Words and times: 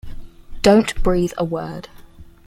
Don't 0.63 0.95
breathe 1.03 1.33
a 1.37 1.45
word! 1.45 1.87